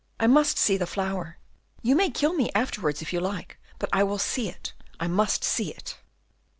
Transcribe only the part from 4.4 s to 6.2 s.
it, I must see it."